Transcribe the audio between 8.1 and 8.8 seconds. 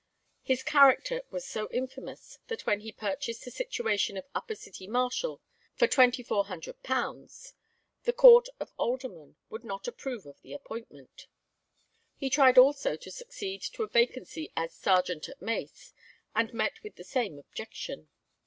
court of